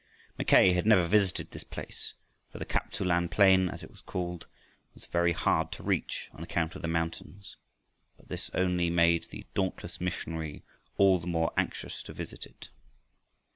Mackay 0.35 0.73
had 0.73 0.87
never 0.87 1.07
visited 1.07 1.51
this 1.51 1.63
place, 1.63 2.15
for 2.49 2.57
the 2.57 2.65
Kap 2.65 2.89
tsu 2.91 3.05
lan 3.05 3.29
plain, 3.29 3.69
as 3.69 3.83
it 3.83 3.91
was 3.91 4.01
called, 4.01 4.47
was 4.95 5.05
very 5.05 5.31
hard 5.31 5.71
to 5.73 5.83
reach 5.83 6.27
on 6.33 6.41
account 6.41 6.73
of 6.75 6.81
the 6.81 6.87
mountains; 6.87 7.55
but 8.17 8.27
this 8.27 8.49
only 8.55 8.89
made 8.89 9.25
the 9.25 9.45
dauntless 9.53 10.01
missionary 10.01 10.63
all 10.97 11.19
the 11.19 11.27
more 11.27 11.53
anxious 11.55 12.01
to 12.01 12.13
visit 12.13 12.47
it. 12.47 12.69